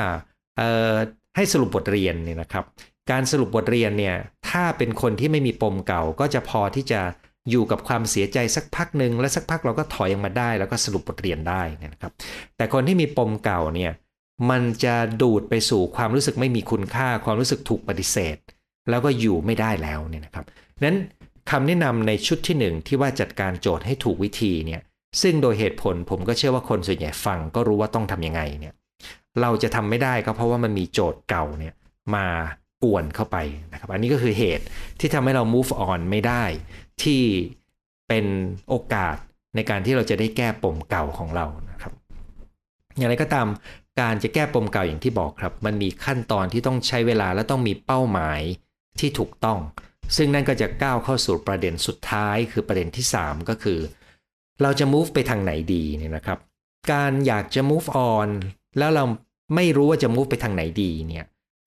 [1.36, 2.66] ให้สรุปบทเรียนเนี่ยนะครับ
[3.12, 4.16] การสรุปบทเรียนเนี่ย
[4.50, 7.02] ถ้าเป็นคนที่ไม่มีปมเก่า ก็จะพอที่จะ
[7.50, 11.62] อยู่กับความเสียใจสักพักหนึ่งและสักพักเราก็ถอยออกมาได้ แล้วก็สรุปบทเรียนได้
[11.94, 12.12] นะครับ
[12.58, 13.92] แต่คนที่มีปมเก่าเนี่ย
[14.50, 18.38] มันจะดูดไปสู่ความรู้สึกไม่มีคุณค่า ความรู้สึกถูกปฏิเสธ
[18.90, 20.46] แล้วก็อยู่ไม่ได้แล้วเนี่ยนะครับ
[20.84, 20.98] นั้น
[21.52, 24.82] คำแนะนำในชุดที่ 1 ที่ว่าจัดการโจทย์ให้ถูกวิธีเนี่ย
[25.22, 28.74] ซึ่งโดยเหตุผลผมก็เชื่อว่าคนส่วนใหญ่ฟังก็รู้ว่าต้องทํำยังไงเนี่ย
[29.42, 31.74] เราจะทำไม่ได้ก็เพราะว่ามันมีโจทย์เก่าเนี่ย
[32.16, 32.28] มา
[32.84, 33.38] ป่วนเข้าไป
[33.72, 34.66] นะครับอันนี้ก็คือเหตุ
[35.00, 36.44] ที่ทำให้เรา move on ไม่ได้
[37.04, 37.22] ที่
[38.08, 38.26] เป็น
[38.70, 39.16] โอกาส
[39.56, 41.94] ในการที่เราจะได้แก้ปมเก่าของเรานะครับ
[42.98, 43.48] อย่างไรก็ตาม
[44.02, 48.42] การจะแก้ปมเก่าอย่างที่บอกครับ มันมีขั้นตอนที่ต้องใช้เวลาและต้องมีเป้าหมาย
[49.02, 49.60] ที่ถูกต้อง
[50.16, 53.80] ซึ่งนั่นก็จะก้าวเข้าสู่ประเด็นสุดท้าย คือประเด็นที่ 3 ก็คือ
[54.62, 56.40] เราจะ move ไปทางไหนดีเนี่ยนะครับ
[56.92, 58.30] การอยากจะ move on
[58.78, 59.04] แล้วเรา
[59.56, 61.26] ไม่รู้ว่าจะ move ไปทางไหนดีเนี่ย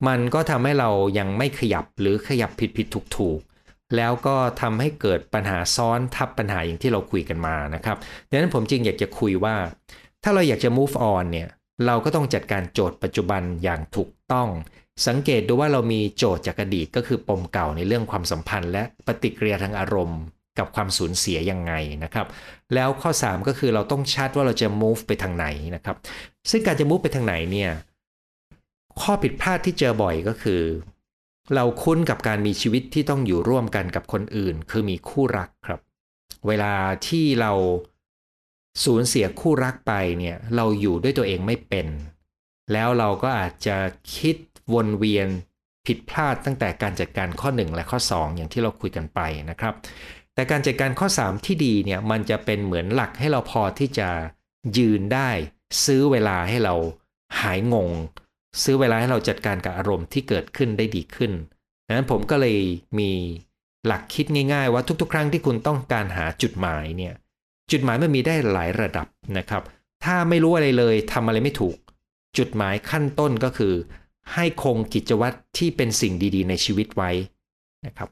[0.09, 3.41] มันก็ทำให้เรายังไม่ขยับหรือขยับผิดผิดถูกถูก
[3.97, 7.97] แล้วก็ทำให้เกิดปัญหาซ้อนทับปัญหาอย่างที่เราคุยกันมานะครับ
[8.29, 9.57] ดังนั้นผมจึงอยากจะคุยว่า
[10.23, 11.49] ถ้าเราอยากจะ move on เนี่ย
[11.87, 14.49] เราก็ต้องจัดการโจทย์ปัจจุบันอย่างถูกต้อง
[15.07, 20.21] สังเกตดูว่าเรามีโจทย์จากอดีตก็คือปมเก่าในเรื่องความสัมพันธ์ และปฏิกิริยาทางอารมณ์
[20.59, 21.73] กับความสูญเสียยังไง
[22.05, 22.27] นะครับ
[22.75, 25.97] แล้วข้อ 3 ก็คือเราต้องชัดว่าเราจะ move ไปทางไหนนะครับ
[26.51, 27.71] ซึ่งการจะ move ไปทางไหนเนี่ย
[29.01, 30.63] ข้อผิดพลาดที่เจอบ่อยก็คือ
[31.55, 35.81] เราคุ้นกับการมีชีวิตที่ต้องอยู่ร่วมกันกับคนอื่น คือมีคู่รักครับ
[36.47, 36.75] เวลา
[37.09, 37.53] ที่เรา
[38.85, 41.87] สูญเสียคู่รักไปเนี่ยเราอยู่ด้วยตัวเองไม่เป็น
[42.73, 43.77] แล้วเราก็อาจจะ
[44.17, 44.37] คิด
[44.75, 45.29] วนเวียน
[45.87, 49.21] ผิดพลาดตั้งแต่การจัดการข้อ 1 และข้อ 2 อย่างที่เราคุยกันไป
[49.51, 49.75] นะครับ
[50.35, 54.09] แต่การจัดการข้อ 3 ที่ดีเนี่ยมันจะเป็นเหมือนหลักให้เราพอที่จะ
[54.79, 55.31] ยืนได้
[55.85, 56.75] ซื้อเวลาให้เรา
[57.41, 57.91] หายงง
[58.63, 61.33] ซื้อเวลาให้เราจัดการกับอารมณ์ที่เกิดขึ้นได้ดีขึ้น
[61.87, 62.59] ดังนั้นผมก็เลย
[62.99, 63.11] มี
[63.87, 67.15] หลักคิดง่าย ๆ ว่าทุก ๆ ครั้งที่คุณต้องการหาจุดหมายเนี่ย
[67.71, 69.07] จุดหมายมันมีได้หลายระดับ
[69.39, 69.63] นะครับ
[70.05, 71.77] ถ้าไม่รู้อะไรเลยทำอะไรไม่ถูก
[72.39, 73.75] จุดหมายขั้นต้นก็คือ
[74.35, 77.11] ให้คงกิจวัตรที่เป็นสิ่งดีๆ ในชีวิตไว้
[77.87, 78.09] นะครับ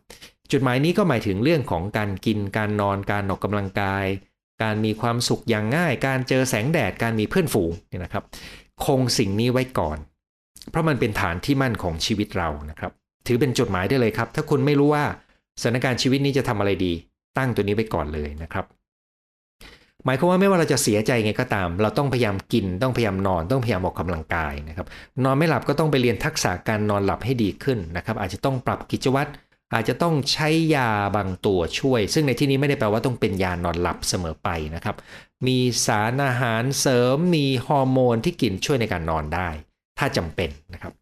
[0.50, 4.06] จุดหมายนี้ก็หมายถึงเรื่องของการกินการนอนการออกกำลังกาย
[4.62, 8.24] การมีความสุขอย่างง่าย การเจอแสงแดดการมีเพื่อนฝูงเนี่ยนะครับ
[8.84, 9.98] คงสิ่งนี้ไว้ก่อน
[10.70, 12.92] เพราะมันเป็นฐานที่มั่นของชีวิตเรานะครับ
[13.26, 15.04] ถือเป็นจดหมายได้เลยครับ ถ้าคุณไม่รู้ว่า
[15.60, 16.92] สถานการณ์ชีวิตนี้จะทำอะไรดี
[17.38, 18.64] ตั้งตัวนี้ไว้ก่อนเลยนะครับ
[20.08, 24.86] มายความว่าไม่ว่าเราจะเสียใจไงก็ตาม เราต้องพยายามกินต้องพยายามนอนต้องพยายามออกกำลังกายนะครับ
[25.24, 29.30] นอนไม่หลับก็ต้องไปเรียนทักษะการนอนหลับให้ดีขึ้นนะครับ อาจจะต้องปรับกิจวัตร
[29.74, 34.96] อาจจะต้องใช้ยาบางตัวช่วย ซึ่งในที่นี้ไม่ได้แปลว่าต้องเป็นยานอนหลับเสมอไปนะครับ
[35.46, 39.48] มีสารอาหารเสริมมีฮอร์โมนที่กินช่วยในการนอนได้
[39.98, 40.92] ถ้าจำเป็นนะครับ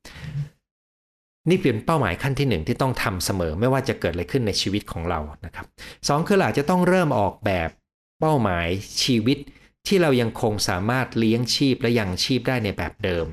[1.51, 5.67] นี่เป็นเป้าหมายขั้นที่หนึ่งที่ต้องทำเสมอไม่ว่าจะเกิดอะไรขึ้นในชีวิตของเรานะครับ
[6.09, 7.71] สองคือเราจะต้องเริ่มออกแบบ
[8.21, 8.69] เป้าหมาย
[9.03, 9.39] ชีวิต
[9.87, 13.27] ที่เรายังคงสามารถเลี้ยงชีพและยังชีพได้ในแบบเดิม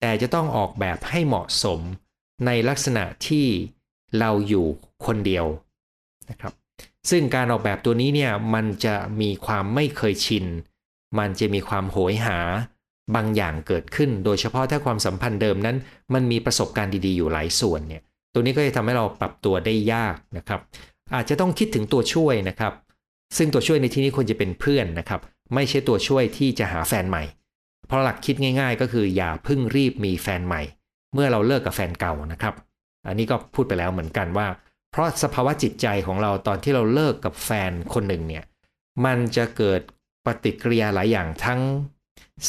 [0.00, 1.80] แต่จะต้องออกแบบให้เหมาะสม
[2.46, 3.46] ในลักษณะที่
[4.18, 4.66] เราอยู่
[5.06, 5.46] คนเดียว
[6.30, 6.52] นะครับ
[7.10, 10.46] ซึ่งการออกแบบตัวนี้เนี่ยมันจะมีความไม่เคยชิน
[11.18, 12.38] มันจะมีความโหยหา
[13.14, 15.76] บางอย่างเกิดขึ้น โดยเฉพาะถ้าความสัมพันธ์เดิมนั้น
[16.14, 20.60] มันมีประสบการณ์ดีๆอยู่หลายส่วนเนี่ยตัวนี้ก็จะทำให้เราปรับตัวได้ยากนะครับ
[21.14, 22.72] อาจจะต้องคิดถึงตัวช่วยนะครับ
[23.36, 25.20] ซึ่งตัวช่วยในที่นี้ควรจะเป็นเพื่อนนะครับ
[25.54, 27.24] ไม่ใช่ตัวช่วยที่จะหาแฟนใหม่
[27.86, 30.62] เพราะหลักคิดง่ายๆ ก็คืออย่าพิ่งรีบมีแฟนใหม่
[31.14, 32.54] เมื่อเราเลิกกับแฟนเก่านะครับ
[33.06, 34.46] อันนี้ก็พูดไปแล้วเหมือนกันว่า
[34.90, 38.44] เพราะสภาวะจิตใจของเราตอนที่เราเลิกกับแฟนคนหนึ่งเนี่ย
[39.04, 39.80] มันจะเกิด
[40.26, 41.60] ปฏิกิริยาหลายอย่างทั้ง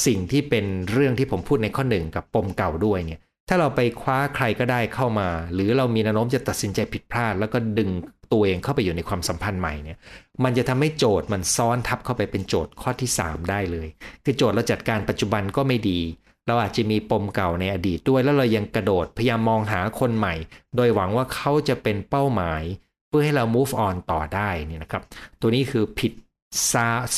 [0.05, 3.19] สิ่งที่เป็นเรื่องที่ผมพูดในข้อหนึ่งกับปมเก่าด้วยเนี่ย
[3.53, 7.89] ถ้าเราไปคว้าใครก็ได้เข้ามา หรือเรามีแนวโน้มจะตัดสินใจผิดพลาด แล้วก็ดึง
[8.31, 9.97] ตัวเองเข้าไปอยู่ในความสัมพันธ์ใหม่เนี่ย
[10.43, 13.87] มันจะทำให้โจทย์มันซ้อนทับเข้าไปเป็นโจทย์ข้อที่ 3 ได้เลย
[14.23, 15.99] คือโจทย์เราจัดการปัจจุบันก็ไม่ดี
[16.47, 20.35] เราอาจจะมีปมเก่าในอดีตด้วย แล้วเรายังกระโดดพยายามมองหาคนใหม่
[20.75, 22.63] โดยหวังว่าเขาจะเป็นเป้าหมาย
[23.07, 25.03] เพื่อให้เรา move on ต่อได้นี่นะครับ
[25.39, 26.11] ตัวนี้คือผิด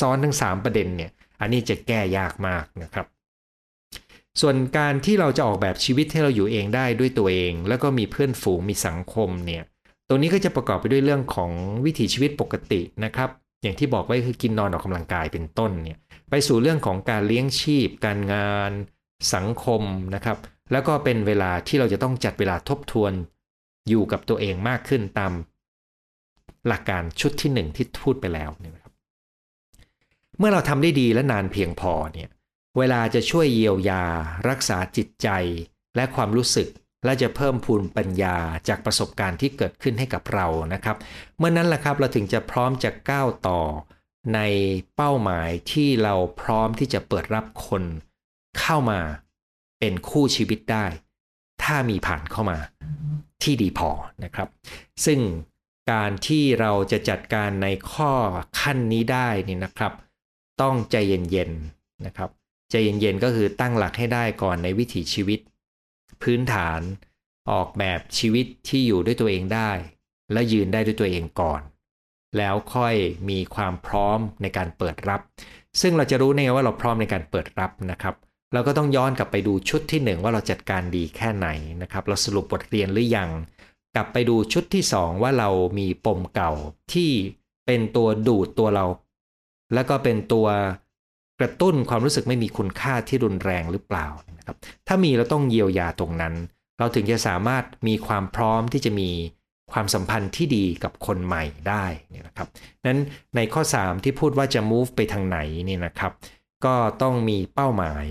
[0.04, 3.06] ้อนทั้ง 3 ประเด็นเนี่ย อันนี้จะแก้ยากมากนะครับ
[4.40, 9.62] ส่วนการที่เราจะออกแบบชีวิตให้เราอยู่เองได้ด้วยตัวเอง แล้วก็มีเพื่อนฝูงมีสังคมเนี่ย
[10.08, 11.50] ตรงนี้ก็จะประกอบไปด้วยเรื่องของ
[11.84, 13.30] วิถีชีวิตปกตินะครับ
[13.62, 15.98] อย่างที่บอกไว้คือกินนอนออกกำลังกายเป็นต้นเนี่ย
[16.30, 18.70] ไปสู่เรื่องของการเลี้ยงชีพ การงาน
[19.34, 19.82] สังคม
[20.14, 20.36] นะครับ
[20.72, 23.12] แล้วก็เป็นเวลาที่เราจะต้องจัดเวลาทบทวน
[23.88, 25.32] อยู่กับตัวเองมากขึ้นตาม
[26.66, 28.92] หลักการชุดที่หนึ่งที่พูดไปแล้วเนี่ยนะครับ
[30.38, 32.28] เมื่อเราทำได้ดีและนานเพียงพอเนี่ย
[32.78, 34.04] เวลาจะช่วยเยียวยา
[34.48, 35.28] รักษาจิตใจ
[35.96, 36.68] และความรู้สึก
[37.04, 38.36] และจะเพิ่มพูนปัญญา
[38.68, 40.96] จากประสบการณ์ที่เกิดขึ้นให้กับเรานะครับ
[41.38, 43.60] เมื่อนั้นแหละครับเราถึงจะพร้อมจะก้าวต่อ
[44.34, 44.40] ใน
[44.96, 47.82] เป้าหมายที่เราพร้อมที่จะเปิดรับคน
[48.58, 49.00] เข้ามา
[49.78, 50.86] เป็นคู่ชีวิตได้
[51.62, 52.58] ถ้ามีผ่านเข้ามา
[53.42, 53.90] ที่ดีพอ
[54.24, 54.48] นะครับ
[55.04, 55.20] ซึ่ง
[55.92, 58.12] การที่เราจะจัดการในข้อ
[58.60, 59.92] ขั้นนี้ได้นี่นะครับ
[60.62, 62.30] ต้องใจเย็นๆนะครับ
[62.70, 65.40] ใจเย็นๆก็คือตั้งหลักให้ได้ก่อนในวิถีชีวิต
[66.22, 66.80] พื้นฐาน
[67.50, 69.70] ออกแบบชีวิตที่อยู่ด้วยตัวเองได้
[70.32, 71.60] และยืนได้ด้วยตัวเองก่อน
[72.38, 72.94] แล้วค่อย
[73.30, 75.20] มีความพร้อมในการเปิดรับ
[75.80, 78.14] ซึ่งเราจะรู้ไงว่าเราพร้อมในการเปิดรับนะครับ
[78.52, 81.48] เราก็ต้องย้อนกลับไปดูชุดที่ 1 ว่าเราจัดการดีแค่ไหน
[81.82, 83.30] นะครับ เราสรุปบทเรียนหรือยัง
[83.94, 86.52] กลับไปดูชุดที่ 2 ว่าเรามีปมเก่า
[86.92, 87.10] ที่
[87.66, 88.86] เป็นตัวดูดตัวเรา
[89.74, 90.46] แล้วก็เป็นตัว
[91.40, 94.06] กระตุ้นความรู้สึกไม่มีคุณค่าที่รุนแรงหรือเปล่า
[94.38, 96.34] นะครับถ้ามีเราต้องเยียวยาตรงนั้น
[96.78, 99.10] เราถึงจะสามารถมีความพร้อมที่จะมี
[99.72, 102.48] ความสัมพันธ์ที่ดีกับคนใหม่ได้นี่นะครับ
[102.86, 103.00] นั้น
[103.36, 106.12] ในข้อ 3 ที่พูดว่าจะ move ไปทางไหนนี่นะครับ
[106.64, 108.06] ก็ต้องมีเป้าหมาย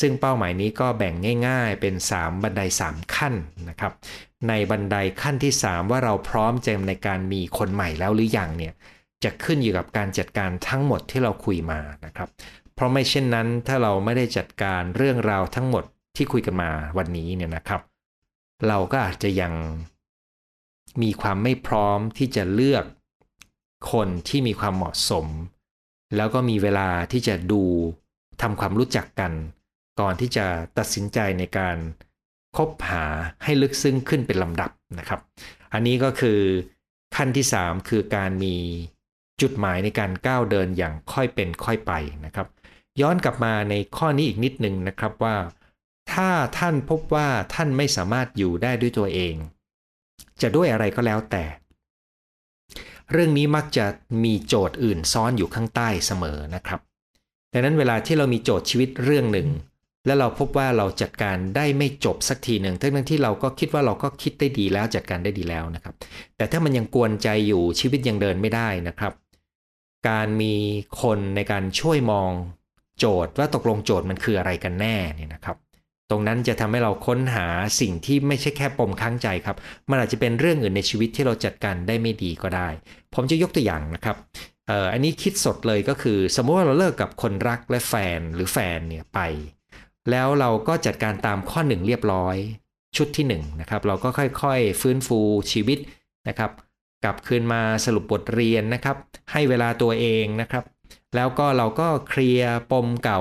[0.00, 1.14] ซึ่งเป้าหมายนี้ก็แบ่ง
[1.48, 3.34] ง่ายๆ เป็น 3 บันได 3 ขั้น
[3.68, 3.92] นะครับ
[4.48, 8.74] ในบันไดขั้นที่ 3 ว่าเราพร้อมจะในการมีคนใหม่แล้วหรือยังเนี่ย
[9.24, 12.28] จะขึ้นอยู่กับการจัดการทั้งหมดที่เราคุยมานะครับ
[12.74, 15.84] เพราะไม่เช่นนั้นถ้าเราไม่ได้จัดการเรื่องราวทั้งหมด
[16.16, 17.80] ที่คุยกันมาวันนี้เนี่ยนะครับ
[18.68, 19.52] เราก็อาจจะยัง
[21.02, 22.84] มีความไม่พร้อมที่จะเลือก
[23.92, 25.26] คนที่มีความเหมาะสม
[26.16, 27.62] แล้วก็มีเวลาที่จะดู
[28.42, 29.32] ทำความรู้จักกัน
[30.00, 30.46] ก่อนที่จะ
[30.78, 31.76] ตัดสินใจในการ
[32.56, 33.04] คบหา
[33.44, 35.20] ให้ลึกซึ้งขึ้นเป็นลำดับนะครับ
[35.72, 36.40] อันนี้ก็คือ
[37.16, 38.56] ขั้นที่ 3 คือการมี
[39.40, 41.92] จุดหมายในการก้าวเดินอย่างค่อยเป็นค่อยไป
[42.24, 42.46] นะครับ
[43.00, 45.36] ย้อนกลับมาในข้อนี้อีกนิดหนึ่งนะครับว่า
[46.12, 49.34] ถ้าท่านพบว่าท่านไม่สามารถอยู่ได้ด้วยตัวเอง
[50.42, 51.44] จะด้วยอะไรก็แล้วแต่
[53.12, 53.86] เรื่องนี้มักจะ
[54.24, 56.80] มีโจทย์อื่นซ้อนอยู่ข้างใต้เสมอนะครับ
[57.52, 59.48] ดังนั้นเวลาที่เรามีโจทย์ชีวิตเรื่องหนึ่ง
[60.06, 65.94] แล้วเราพบว่าเราจัดการได้ไม่จบสักทีหนึ่งทั้งที่เราก็คิดว่าเราก็คิดได้ดีแล้วจัดการได้ดีแล้วนะครับ
[66.36, 69.12] แต่ถ้ามันยังกวนใจอยู่ชีวิตยังเดินไม่ได้นะครับ
[70.08, 70.54] การมี
[71.02, 72.32] คนในการช่วยมอง
[72.98, 75.56] โจทย์ว่าตกลงโจทย์มันคืออะไรกันแน่เนี่ยนะครับ
[76.10, 77.46] ตรงนั้นจะทำให้เราค้นหา
[77.80, 79.56] สิ่งที่ไม่ใช่แค่ปมค้างใจครับ
[79.90, 82.68] มันอาจจะเป็นเรื่องอื่นในชีวิตที่เราจัดการได้ไม่ดีก็ได้
[83.14, 84.16] ผมจะยกตัวอย่างนะครับ
[84.66, 89.20] เอ่ออันนี้คิดสดเลยก็คือ สมมติว่าเราเลิกกับคนรักและแฟนหรือแฟนเนี่ยไป
[90.10, 92.36] แล้วเราก็จัดการตามข้อหนึ่งเรียบร้อย
[92.96, 95.18] ชุดที่1นนะครับเราก็ค่อยๆ ฟื้นฟู
[95.52, 95.78] ชีวิต
[96.28, 96.50] นะครับ
[97.04, 98.96] กลับคืนมาสรุปบทเรียนนะครับ
[99.32, 100.64] ให้เวลาตัวเองนะครับ
[101.14, 103.20] แล้วก็เราก็เคลียร์ปมเก่า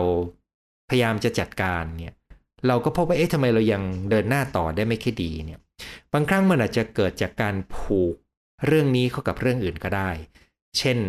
[0.90, 2.16] พยายามจะจัดการเนี่ย
[2.68, 5.60] เราก็พบว่าเอ๊ะทำไมเรายังเดินหน้าต่อได้ไม่ค่อยดีเนี่ย
[6.14, 8.16] บางครั้งมันอาจจะเกิดจากการผูก
[8.66, 10.10] เรื่องนี้เข้ากับเรื่องอื่นก็ได้
[10.78, 11.00] เช่น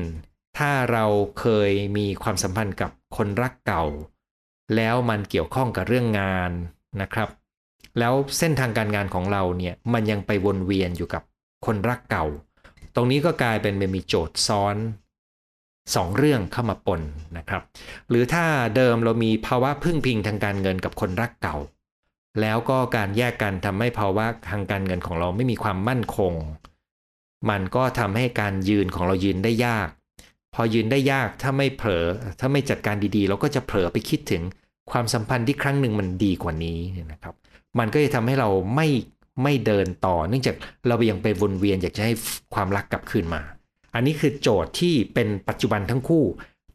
[0.59, 1.05] ถ้าเรา
[1.41, 3.85] เคยมีความสัมพันธ์กับคนรักเก่า
[4.77, 6.51] แล้วมันเกี่ยวข้องกับเรื่องงาน
[7.01, 7.29] นะครับ
[7.99, 11.23] แล้วเส้นทางการงานของเราเนี่ยมันยังไปวนเวียนอยู่กับ
[11.67, 12.27] คนรักเก่า
[13.01, 14.77] ตรงนี้ก็กลายเป็นมันมีโจทย์ซ้อน
[15.95, 17.01] สองเรื่องเข้ามาปน
[17.39, 17.63] นะครับ
[18.09, 18.45] หรือถ้า
[18.77, 21.57] เดิมเรามีภาวะพึ่งพิงทางการเงินกับคนรักเก่า
[22.41, 26.33] แล้วก็การแยกกันทำให้ภาวะทางการเงินของเราไม่มีความมั่นคง
[27.51, 29.89] มันก็ทำให้การยืนของเรายืนได้ยาก
[30.55, 32.07] พอยืนได้ยากถ้าไม่เผลอ
[32.41, 34.43] ถ้าไม่จัดการดีๆ เราก็จะเผลอไปคิดถึง
[34.91, 36.79] ความสัมพันธ์ที่ครั้งหนึ่งมันดีกว่านี้
[37.13, 37.35] นะครับ
[37.79, 38.87] มันก็จะทำให้เราไม่
[39.43, 40.57] ไม่เดินต่อ เนื่องจาก
[40.89, 42.13] เรายังไปวนเวียนอยากจะให้
[42.55, 43.43] ความรักกลับคืนมา
[43.95, 46.25] อันนี้คือโจทย์ที่เป็นปัจจุบันทั้งคู่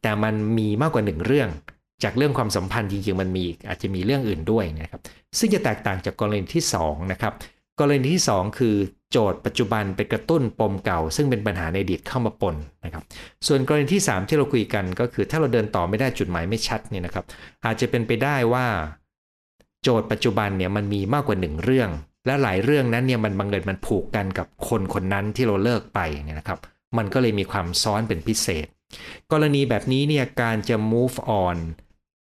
[0.01, 1.49] แต่มันมีมากกว่าหนึ่งเรื่อง
[2.03, 5.01] จากเรื่องความสัมพันธ์จริงๆมันมีอาจจะมีเรื่องอื่นด้วยนะครับ
[5.39, 7.33] ซึ่งจะแตกต่างจากกรณีที่2นะครับ
[7.79, 8.75] กรณีที่ 2 คือ
[9.11, 13.03] โจทย์ปัจจุบันไปกระตุ้นปมเก่า ซึ่งเป็นปัญหาในอดีตเข้ามาปนนะครับ
[13.47, 17.25] ส่วนกรณีที่ 3 ที่เราคุยกันก็คือถ้าเราเดินต่อไม่ได้จุดหมายไม่ชัดเนี่ยนะครับ
[17.65, 18.65] อาจจะเป็นไปได้ว่า
[19.83, 21.89] โจทย์ปัจจุบันเนี่ยมันมีมากกว่าหนึ่งเรื่อง
[22.25, 26.59] และหลายเรื่องนั้นเนี่ยมันบังเอิญมันผูกกันกับคนคนนั้นที่เราเลิกไปเนี่ยนะครับ
[26.97, 28.67] มันก็เลยมีความซ้อนเป็นพิเศษ
[29.31, 31.57] กรณีแบบนี้เนี่ยการจะ move on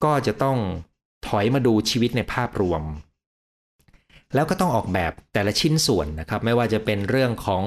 [0.03, 0.57] ก็จะต้อง
[1.27, 2.83] ถอยมาดูชีวิตในภาพรวม
[4.33, 7.63] แล้วก็ต้องออกแบบแต่ละชิ้นส่วนนะครับ ไม่ว่าจะเป็นเรื่องของ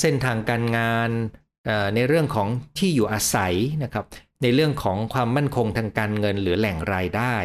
[0.00, 1.10] เส้นทางการงาน
[1.94, 4.04] ในเรื่องของที่อยู่อาศัยนะครับ
[4.42, 7.36] ในเรื่องของความมั่นคงทางการเงินหรือแหล่งรายได้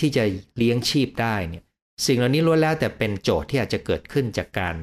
[0.00, 0.24] ที่จะ
[0.56, 1.64] เลี้ยงชีพได้เนี่ย
[2.06, 4.74] สิ่งเหล่านี้ล้วนแล้วแต่เป็นโจทย์ที่อาจจะเกิดขึ้นจากการ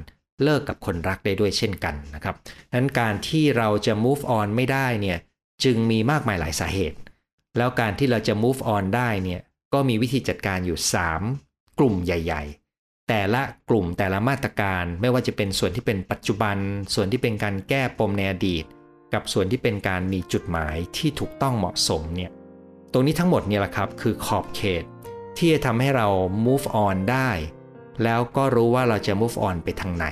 [0.43, 2.35] เลิกกับคนรักได้ด้วยเช่นกันนะครับ
[2.73, 5.17] นั้นการที่เราจะ move on ไม่ได้เนี่ย
[5.63, 6.97] จึงมีมากมายหลายสาเหตุ
[7.57, 9.41] แล้วการที่เราจะ move on ได้เนี่ย
[9.73, 10.79] ก็มีวิธีจัดการอยู่
[11.27, 12.43] 3 กลุ่มใหญ่
[12.75, 16.57] ๆ แต่ละกลุ่มแต่ละมาตรการไม่ว่าจะเป็นส่วนที่เป็นปัจจุบัน
[16.93, 18.63] ส่วนที่เป็นการแก้ปมในอดีต
[19.13, 22.31] กับส่วนที่เป็นการมีจุดหมายที่ถูกต้องเหมาะสมเนี่ย
[22.91, 24.83] ตรงนี้ทั้งหมดเนี่ยแหละครับคือขอบเขต
[25.37, 26.07] ที่จะทำให้เรา
[26.45, 27.29] move on ได้
[28.03, 30.05] แล้วก็รู้ว่าเราจะ move on ไปทางไหน